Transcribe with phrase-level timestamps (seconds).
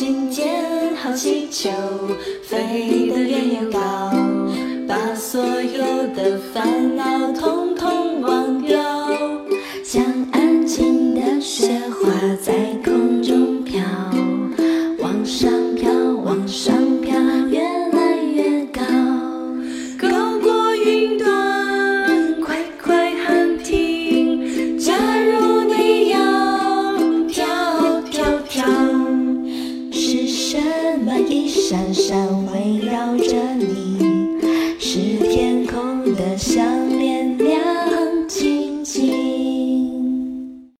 [0.00, 1.68] 心间好气球，
[2.42, 4.10] 飞得远高，
[4.88, 8.80] 把所有的烦恼统统忘掉，
[9.84, 10.02] 像
[10.32, 12.10] 安静的雪花
[12.42, 13.82] 在空中飘，
[15.00, 15.92] 往上飘，
[16.24, 16.74] 往上
[31.04, 33.98] 满一闪闪围绕着你？
[34.78, 34.98] 是
[35.30, 36.89] 天空的香。